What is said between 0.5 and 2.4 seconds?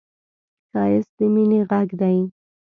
ښایست د مینې غږ دی